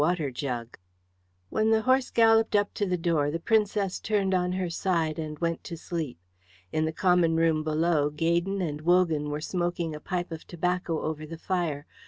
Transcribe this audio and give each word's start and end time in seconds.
CHAPTER 0.03 0.31
XVI 0.31 0.73
When 1.51 1.69
the 1.69 1.83
horse 1.83 2.09
galloped 2.09 2.55
up 2.55 2.73
to 2.73 2.87
the 2.87 2.97
door, 2.97 3.29
the 3.29 3.39
Princess 3.39 3.99
turned 3.99 4.33
on 4.33 4.53
her 4.53 4.67
side 4.67 5.19
and 5.19 5.37
went 5.37 5.63
to 5.65 5.77
sleep. 5.77 6.17
In 6.71 6.85
the 6.85 6.91
common 6.91 7.35
room 7.35 7.63
below 7.63 8.09
Gaydon 8.09 8.61
and 8.63 8.81
Wogan 8.81 9.29
were 9.29 9.41
smoking 9.41 9.93
a 9.93 9.99
pipe 9.99 10.31
of 10.31 10.47
tobacco 10.47 11.03
over 11.03 11.27
the 11.27 11.37
fire. 11.37 11.85